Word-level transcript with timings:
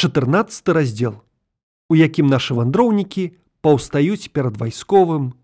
14 0.00 0.68
раздзел, 0.68 1.20
у 1.92 1.94
якім 1.94 2.24
нашы 2.32 2.54
вандроўнікі 2.56 3.36
паўстаюць 3.60 4.32
перад 4.32 4.56
вайсковым 4.56 5.34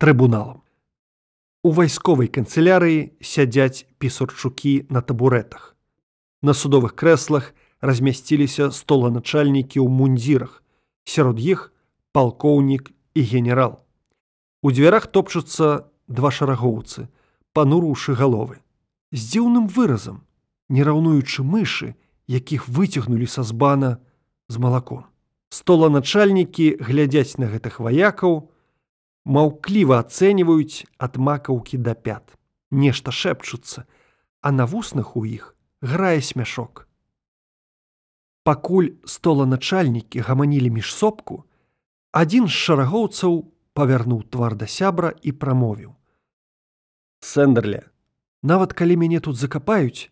трыбуналам. 0.00 0.62
У 1.60 1.68
вайсковай 1.76 2.30
канцылярыі 2.32 3.12
сядзяць 3.20 3.84
пісурчукі 4.00 4.88
на 4.88 5.04
табурэтах. 5.04 5.76
На 6.40 6.56
судовых 6.56 6.96
крэслах 6.96 7.52
размясціліся 7.84 8.70
столаначальнікі 8.72 9.84
ў 9.84 9.88
мундзірах. 9.92 10.64
Сярод 11.04 11.36
іх 11.36 11.68
палкоўнік 12.16 12.88
і 13.12 13.20
генерал. 13.20 13.84
У 14.64 14.72
дзвярах 14.72 15.12
топчуцца 15.12 15.92
два 16.08 16.32
шарагоўцы, 16.32 17.12
панурушы 17.52 18.16
галовы. 18.16 18.64
З 19.12 19.20
дзіўным 19.28 19.68
выразам, 19.68 20.24
не 20.72 20.80
раўнуючы 20.88 21.44
мышы, 21.44 21.92
якіх 22.26 22.68
выцягнулі 22.68 23.26
са 23.26 23.42
збана 23.42 23.98
з 24.48 24.58
малаком. 24.58 25.04
Столаначальнікі 25.48 26.82
глядзяць 26.82 27.38
на 27.38 27.46
гэтых 27.46 27.78
ваякаў, 27.80 28.50
маўкліва 29.24 30.02
ацэньваюць 30.02 30.86
ад 30.98 31.16
макаўкі 31.16 31.78
да 31.78 31.94
пят. 31.94 32.34
Нешта 32.70 33.14
шэпчуцца, 33.14 33.86
а 34.42 34.50
на 34.50 34.66
вуснах 34.66 35.16
у 35.16 35.24
іх 35.24 35.54
грае 35.82 36.20
смяшок. 36.20 36.88
Пакуль 38.42 38.98
столаначальнікі 39.04 40.20
гаманілі 40.20 40.70
між 40.70 40.94
сопку, 40.94 41.44
адзін 42.10 42.46
з 42.46 42.54
шарагоўцаў 42.54 43.46
павярнуў 43.74 44.22
твар 44.30 44.54
да 44.58 44.66
сябра 44.66 45.14
і 45.22 45.32
прамовіў: 45.32 45.94
Сэндерля, 47.20 47.82
нават 48.42 48.72
калі 48.72 48.96
мяне 49.02 49.20
тут 49.20 49.36
закапаюць, 49.36 50.10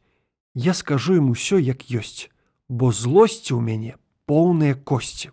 я 0.55 0.75
скажу 0.75 1.19
ім 1.19 1.31
усё 1.31 1.59
як 1.59 1.91
ёсць, 1.91 2.31
бо 2.69 2.91
злосці 2.93 3.55
ў 3.55 3.61
мяне 3.61 3.95
поўныя 4.27 4.75
косці. 4.75 5.31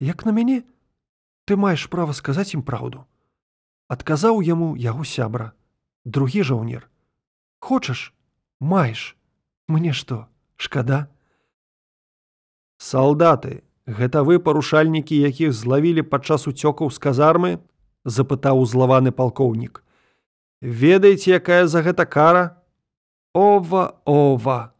Як 0.00 0.24
на 0.24 0.32
мяне, 0.32 0.62
ты 1.44 1.56
маеш 1.56 1.86
права 1.92 2.14
сказаць 2.14 2.54
ім 2.54 2.62
праўду. 2.62 3.04
Адказаў 3.90 4.40
яму 4.40 4.76
яго 4.78 5.04
сябра, 5.04 5.52
другі 6.04 6.42
жаўнер. 6.46 6.88
Хочаш, 7.60 8.14
маеш, 8.60 9.16
мне 9.68 9.92
што, 9.92 10.30
шкада? 10.56 11.10
Салдаты, 12.78 13.62
гэта 13.84 14.22
вы 14.22 14.38
парушальнікі, 14.38 15.18
якіх 15.18 15.52
злавілі 15.52 16.06
падчас 16.06 16.46
уцёкаў 16.46 16.88
з 16.88 16.98
казармы, 17.02 17.58
запытаў 18.04 18.62
узлаваны 18.62 19.12
палкоўнік. 19.12 19.84
Ведаеце, 20.62 21.36
якая 21.36 21.66
за 21.66 21.82
гэта 21.82 22.06
кара? 22.06 22.59
Ова, 23.34 24.00
ова! 24.04 24.74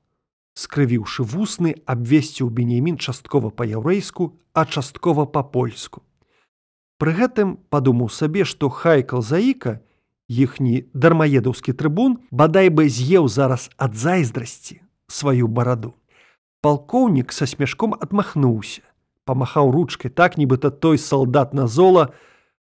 скрывіўшы 0.58 1.22
вусны, 1.24 1.74
абвесціў 1.86 2.50
бенемін 2.50 2.98
часткова 2.98 3.50
па-яўрэйску, 3.54 4.34
а 4.52 4.66
часткова 4.66 5.24
па-польску. 5.24 6.02
Пры 6.98 7.14
гэтым 7.16 7.56
падумаў 7.70 8.10
сабе, 8.10 8.44
што 8.44 8.68
хайкал 8.68 9.22
заіка, 9.22 9.78
іхні 10.28 10.90
дармаедаўскі 10.92 11.72
трыбун 11.72 12.18
бадай 12.30 12.68
бы 12.68 12.90
з'еў 12.90 13.30
зараз 13.30 13.70
ад 13.78 13.94
зайздрасці 13.94 14.82
сваю 15.06 15.48
бараду. 15.48 15.94
Палкоўнік 16.60 17.32
са 17.32 17.46
смяшком 17.46 17.94
адмахнуўся, 17.94 18.82
памахаў 19.24 19.70
ручкай 19.70 20.10
так, 20.10 20.36
нібыта 20.36 20.70
той 20.70 20.98
салдат 20.98 21.54
на 21.54 21.66
зола 21.66 22.12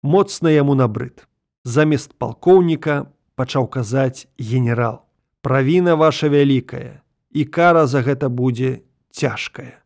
моцна 0.03 0.49
яму 0.49 0.75
набрыд. 0.75 1.29
Замест 1.63 2.17
палкоўніка 2.17 3.05
пачаў 3.39 3.69
казаць 3.69 4.27
генерал. 4.37 5.04
Правіна 5.45 5.93
ваша 5.93 6.25
вялікая, 6.25 7.05
і 7.29 7.43
кара 7.45 7.85
за 7.85 8.01
гэта 8.01 8.33
будзе 8.33 8.81
цяжкая. 9.13 9.77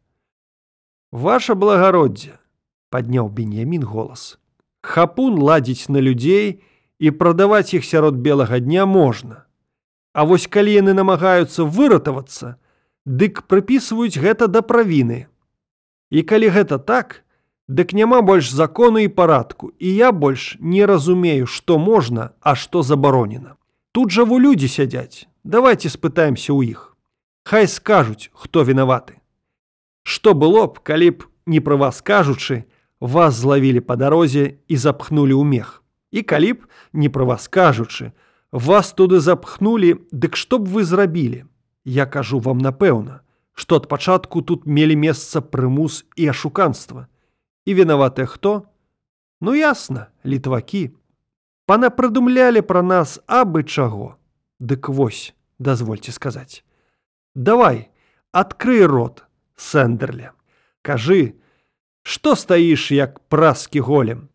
Ваша 1.12 1.52
благароддзе, 1.52 2.40
падняў 2.88 3.28
беньямін 3.28 3.84
голас. 3.84 4.40
Хапун 4.80 5.36
ладзіць 5.36 5.92
на 5.92 6.00
людзей 6.00 6.64
і 7.04 7.12
прадаваць 7.12 7.76
іх 7.76 7.84
сярод 7.84 8.24
белага 8.24 8.64
дня 8.64 8.86
можна. 8.88 9.44
А 10.16 10.24
вось 10.24 10.48
калі 10.48 10.80
яны 10.80 10.96
намагаюцца 10.96 11.68
выратавацца, 11.68 12.56
дык 13.04 13.44
прыпісваюць 13.52 14.16
гэта 14.16 14.48
да 14.48 14.64
правіны. 14.64 15.28
І 16.08 16.24
калі 16.24 16.56
гэта 16.56 16.80
так, 16.80 17.28
дык 17.68 17.92
няма 17.92 18.22
больш 18.22 18.48
закону 18.48 19.04
і 19.04 19.12
парадку, 19.12 19.76
і 19.76 19.92
я 19.92 20.14
больш 20.16 20.56
не 20.62 20.86
разумею, 20.86 21.52
што 21.52 21.76
можна, 21.76 22.32
а 22.40 22.56
што 22.56 22.80
забаронена. 22.80 23.60
Тут 23.92 24.16
жа 24.16 24.24
вы 24.24 24.40
людзі 24.40 24.72
сядзяць, 24.72 25.28
давайте 25.44 25.90
спытаемся 25.90 26.54
ў 26.54 26.76
іх. 26.76 26.98
Хай 27.44 27.68
скажуць, 27.68 28.30
хто 28.34 28.64
вінаваты. 28.64 29.18
Што 30.04 30.34
было 30.34 30.68
б, 30.68 30.84
калі 30.84 31.10
б, 31.16 31.18
не 31.46 31.60
пра 31.60 31.78
вас 31.78 32.02
кажучы, 32.02 32.66
вас 33.00 33.36
злавілі 33.40 33.82
па 33.82 33.96
дарозе 33.96 34.60
і 34.68 34.76
запхнулі 34.76 35.34
ў 35.34 35.44
мех. 35.48 35.82
І 36.12 36.22
калі 36.22 36.54
б, 36.54 36.68
не 36.94 37.10
пра 37.10 37.26
вас 37.26 37.48
кажучы, 37.48 38.12
вас 38.52 38.94
туды 38.94 39.20
запхнулі, 39.24 40.04
дык 40.12 40.36
што 40.36 40.60
б 40.60 40.68
вы 40.68 40.84
зрабілі? 40.84 41.46
Я 41.86 42.06
кажу 42.06 42.40
вам 42.40 42.60
напэўна, 42.60 43.22
што 43.56 43.80
ад 43.80 43.88
пачатку 43.88 44.42
тут 44.42 44.68
мелі 44.68 45.00
месца 45.00 45.42
прымус 45.42 46.04
і 46.16 46.30
ашуканства. 46.30 47.08
І 47.66 47.74
вінаватыя 47.74 48.28
хто? 48.28 48.70
Ну 49.42 49.56
ясна, 49.56 50.12
літвакі. 50.26 50.92
Пана 51.66 51.90
прыдумлялі 51.90 52.62
пра 52.62 52.82
нас 52.84 53.22
абы 53.26 53.64
чаго. 53.64 54.19
Дык 54.60 54.90
вось, 54.90 55.34
дазвольце 55.60 56.12
сказаць. 56.12 56.64
Давай, 57.36 57.90
адкрый 58.32 58.86
рот, 58.86 59.24
сэндерля. 59.56 60.34
Кажы, 60.82 61.36
што 62.04 62.36
стаіш 62.36 62.92
як 62.92 63.20
праскі 63.30 63.80
голем. 63.80 64.30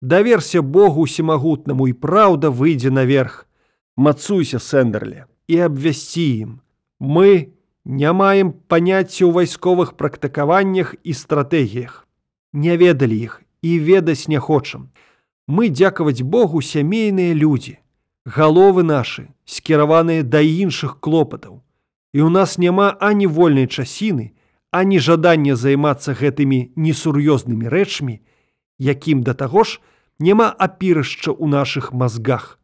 Даверся 0.00 0.62
Богу 0.62 1.02
усімагутнаму 1.02 1.88
і 1.88 1.92
праўда 1.92 2.50
выйдзе 2.50 2.90
наверх. 2.90 3.46
Мацуйся, 3.96 4.58
сэндерля, 4.58 5.26
і 5.48 5.58
абвясці 5.60 6.28
ім, 6.40 6.60
Мы 7.00 7.52
не 7.84 8.12
маем 8.12 8.52
паняцця 8.52 9.24
ў 9.24 9.32
вайсковых 9.32 9.96
практыкаваннях 9.96 10.94
і 11.02 11.12
стратэгіях. 11.16 12.06
Не 12.52 12.76
ведалі 12.76 13.16
іх 13.16 13.40
і 13.64 13.78
ведаць 13.80 14.28
не 14.28 14.38
хочам. 14.38 14.92
Мы 15.48 15.72
дзякаваць 15.72 16.20
Богу 16.20 16.60
сямейныя 16.60 17.32
людзі. 17.32 17.80
Галовы 18.28 18.82
нашы 18.84 19.32
скіраваныя 19.48 20.22
да 20.22 20.44
іншых 20.44 21.00
клопатаў. 21.00 21.64
І 22.12 22.20
ў 22.20 22.28
нас 22.28 22.58
няма 22.58 22.92
ані 23.00 23.26
вольнай 23.26 23.64
часіны, 23.64 24.36
ані 24.70 25.00
жадання 25.00 25.56
займацца 25.56 26.12
гэтымі 26.12 26.76
несур'ёзнымі 26.76 27.72
рэчмі, 27.72 28.20
якім 28.78 29.22
да 29.24 29.32
таго 29.32 29.64
ж 29.64 29.80
няма 30.20 30.52
апірышча 30.52 31.32
ў 31.32 31.48
нашых 31.48 31.96
мазгах. 31.96 32.60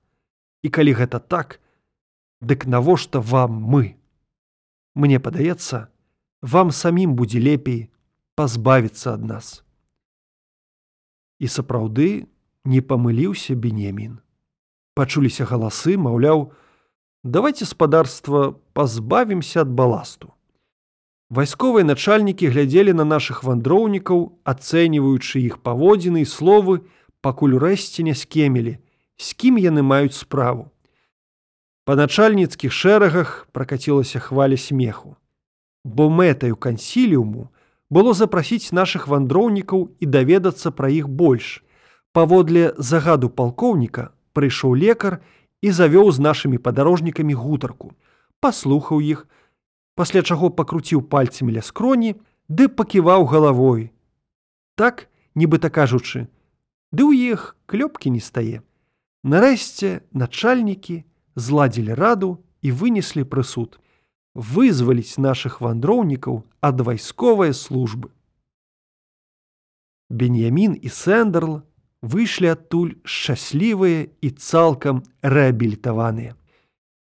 І 0.60 0.68
калі 0.68 0.92
гэта 0.92 1.24
так, 1.24 1.60
дык 2.44 2.68
навошта 2.68 3.20
вам 3.20 3.56
мы? 3.56 3.96
Мне 4.92 5.16
падаецца, 5.20 5.88
вам 6.42 6.68
самім 6.70 7.16
будзе 7.16 7.40
лепей 7.40 7.88
пазбавіцца 8.36 9.16
ад 9.16 9.24
нас. 9.24 9.64
І 11.40 11.48
сапраўды 11.48 12.28
не 12.64 12.84
памыліўся 12.84 13.56
бенемін. 13.56 14.20
Пачуліся 14.96 15.44
галасы, 15.44 15.98
маўляў, 16.00 16.52
давайте 17.22 17.68
спадарства 17.68 18.56
пазбавімся 18.72 19.60
ад 19.60 19.68
баласту. 19.68 20.32
Вайсковыя 21.28 21.84
начальнікі 21.84 22.48
глядзелі 22.48 22.94
на 22.96 23.04
нашых 23.04 23.44
вандроўнікаў, 23.44 24.40
ацэньваючы 24.48 25.44
іх 25.44 25.60
паводзіны 25.60 26.24
і 26.24 26.30
словы, 26.30 26.80
пакуль 27.20 27.58
рэшце 27.60 28.08
не 28.08 28.16
скемелі, 28.16 28.80
з 29.20 29.36
кім 29.36 29.60
яны 29.60 29.84
маюць 29.84 30.16
справу. 30.16 30.72
Па 31.84 31.92
начальніцкіх 32.00 32.72
шэрагах 32.72 33.52
пракацілася 33.52 34.16
хваля 34.16 34.56
смеху. 34.56 35.20
Бо 35.84 36.08
мэтаю 36.08 36.56
кансіліуму 36.56 37.52
было 37.92 38.16
запрасіць 38.16 38.72
нашых 38.72 39.12
вандроўнікаў 39.12 39.92
і 40.00 40.06
даведацца 40.08 40.72
пра 40.72 40.88
іх 40.88 41.12
больш. 41.12 41.60
Паводле 42.16 42.72
загаду 42.80 43.28
палкоўніка 43.28 44.15
прыйшоў 44.36 44.76
лекар 44.82 45.18
і 45.64 45.72
завёў 45.78 46.12
з 46.12 46.22
нашымі 46.26 46.60
падарожнікамі 46.60 47.34
гутарку, 47.40 47.92
паслухаў 48.44 49.00
іх, 49.00 49.24
пасля 49.96 50.22
чаго 50.22 50.52
пакруціў 50.52 51.02
пальцамі 51.12 51.56
ля 51.56 51.64
скроні, 51.64 52.14
ды 52.48 52.68
паківаў 52.68 53.26
галавой. 53.32 53.90
Так, 54.76 55.08
нібыта 55.34 55.72
кажучы, 55.72 56.28
ды 56.92 57.02
ў 57.08 57.32
іх 57.32 57.56
клёпкі 57.66 58.12
не 58.12 58.20
стае. 58.20 58.60
Нарэшце 59.24 60.04
начальнікі, 60.12 61.02
зладзілі 61.34 61.96
раду 61.96 62.30
і 62.62 62.70
вынеслі 62.70 63.24
прысуд 63.24 63.80
вызваліць 64.36 65.16
нашых 65.16 65.64
вандроўнікаў 65.64 66.44
ад 66.60 66.80
вайсковай 66.84 67.56
службы. 67.56 68.12
Беньямін 70.12 70.76
і 70.76 70.88
Сэндерл 70.92 71.62
выйшлі 72.06 72.54
адтуль 72.54 72.94
шчаслівыя 73.02 74.06
і 74.22 74.28
цалкам 74.30 75.02
рэабілітаваныя. 75.22 76.38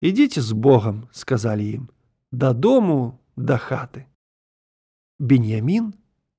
Ідзіце 0.04 0.42
з 0.44 0.52
Богам, 0.52 1.08
сказалі 1.12 1.66
ім, 1.80 1.84
дадому 2.32 3.18
да 3.36 3.56
хаты. 3.56 4.04
Беньямін 5.18 5.94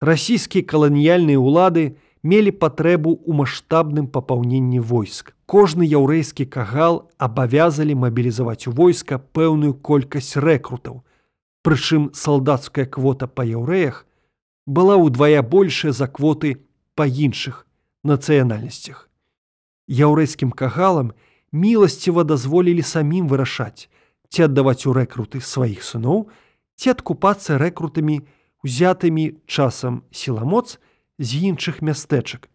расійскія 0.01 0.63
каланіяльныя 0.63 1.39
ўлады 1.43 1.97
мелі 2.23 2.55
патрэбу 2.55 3.19
ў 3.27 3.35
маштабным 3.35 4.07
папаўненні 4.07 4.79
войск. 4.79 5.35
Кожны 5.47 5.83
яўрэйскі 5.83 6.47
кагал 6.47 7.11
абавязалі 7.19 7.95
мабілізаваць 7.95 8.67
у 8.71 8.73
войска 8.73 9.19
пэўную 9.19 9.75
колькасць 9.83 10.39
рэкрутаў. 10.39 11.03
Прычым 11.67 12.15
салдацкая 12.15 12.87
квота 12.87 13.27
па 13.27 13.43
яўрэях 13.43 14.07
была 14.67 14.97
ўдвая 14.99 15.43
большая 15.43 15.93
за 15.93 16.07
квоты 16.07 16.67
па 16.95 17.07
іншых 17.07 17.67
нацыянальнасцях. 18.03 19.09
Яўрэйскім 19.87 20.51
кагалам 20.51 21.15
міласціва 21.53 22.27
дазволілі 22.27 22.83
самім 22.83 23.31
вырашаць, 23.31 23.87
ці 24.29 24.51
аддаваць 24.51 24.87
у 24.87 24.93
рэкруты 24.93 25.41
сваіх 25.41 25.87
сыноў, 25.87 26.27
ці 26.75 26.91
адкупацца 26.93 27.59
рэкрутамі, 27.63 28.27
узятымі 28.67 29.39
часам 29.47 30.03
сіламоц 30.11 30.83
з 31.19 31.31
іншых 31.47 31.81
мястэчак. 31.81 32.51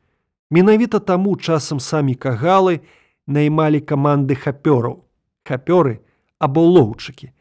Менавіта 0.51 0.99
таму 0.99 1.37
часам 1.39 1.79
самі 1.79 2.19
кагалы 2.19 2.83
наймалі 3.27 3.79
каманды 3.79 4.35
хапёраў, 4.35 5.07
хапёры 5.47 6.03
або 6.39 6.61
лоўчыкі. 6.67 7.31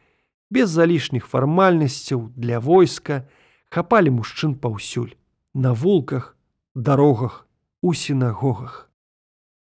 Без 0.51 0.71
залішніх 0.71 1.27
фармальнасцяў 1.27 2.31
для 2.37 2.61
войска 2.63 3.27
хапалі 3.71 4.11
мужчын 4.11 4.55
паўсюль, 4.55 5.15
на 5.55 5.73
вулках, 5.73 6.37
дарогах, 6.75 7.47
у 7.83 7.95
сінагогах. 7.95 8.90